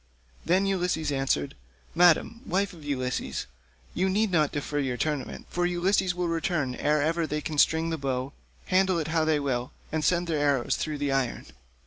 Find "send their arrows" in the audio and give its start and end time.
10.03-10.75